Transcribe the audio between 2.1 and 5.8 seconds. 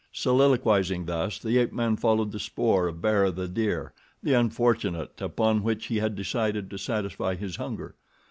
the spoor of Bara, the deer, the unfortunate upon